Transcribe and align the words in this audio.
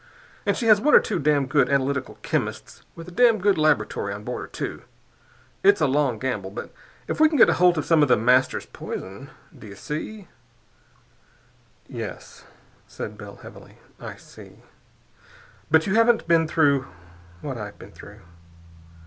And 0.47 0.57
she 0.57 0.65
has 0.65 0.81
one 0.81 0.95
or 0.95 0.99
two 0.99 1.19
damned 1.19 1.51
good 1.51 1.69
analytical 1.69 2.17
chemists 2.23 2.81
with 2.95 3.07
a 3.07 3.11
damned 3.11 3.43
good 3.43 3.55
laboratory 3.55 4.11
on 4.11 4.23
board 4.23 4.41
her, 4.41 4.47
too. 4.47 4.81
It's 5.61 5.79
a 5.79 5.85
long 5.85 6.17
gamble, 6.17 6.49
but 6.49 6.73
if 7.07 7.19
we 7.19 7.29
can 7.29 7.37
get 7.37 7.47
hold 7.49 7.77
of 7.77 7.85
some 7.85 8.01
of 8.01 8.07
The 8.07 8.17
Master's 8.17 8.65
poison.... 8.65 9.29
Do 9.55 9.67
you 9.67 9.75
see?" 9.75 10.27
"Yes," 11.87 12.45
said 12.87 13.15
Bell 13.15 13.35
heavily. 13.35 13.77
"I 13.99 14.15
see. 14.15 14.63
But 15.69 15.85
you 15.85 15.93
haven't 15.93 16.27
been 16.27 16.47
through 16.47 16.87
what 17.41 17.59
I've 17.59 17.77
been 17.77 17.91
through. 17.91 18.21